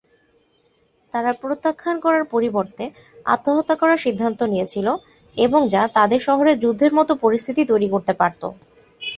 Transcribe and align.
তারা 1.13 1.31
প্রত্যাখ্যান 1.41 1.95
করার 2.05 2.23
পরিবর্তে 2.33 2.83
আত্মহত্যা 3.25 3.75
করার 3.81 4.03
সিদ্ধান্ত 4.05 4.39
নিয়েছিল, 4.51 4.87
এবং 5.37 5.61
যা 5.73 5.81
তাদের 5.97 6.19
শহরে 6.27 6.51
যুদ্ধের 6.63 6.91
মতো 6.99 7.11
পরিস্থিতি 7.23 7.61
তৈরি 7.71 7.87
করতে 7.93 8.13
পারত। 8.19 8.43